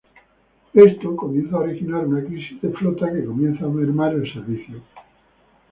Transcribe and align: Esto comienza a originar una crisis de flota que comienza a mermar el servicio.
Esto 0.73 1.15
comienza 1.15 1.57
a 1.57 1.59
originar 1.59 2.07
una 2.07 2.25
crisis 2.25 2.59
de 2.59 2.69
flota 2.71 3.13
que 3.13 3.23
comienza 3.23 3.65
a 3.65 3.69
mermar 3.69 4.15
el 4.15 4.33
servicio. 4.33 4.81